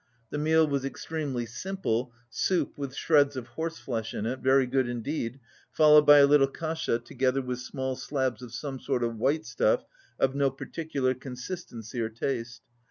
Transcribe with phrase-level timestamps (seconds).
[0.31, 4.89] The meal was extremely simple, soup with shreds of horse flesh in it, very good
[4.89, 5.39] indeed,
[5.69, 9.85] followed by a little kasha together with small slabs of some sort of white stuff
[10.17, 12.63] of no particular consistency or taste.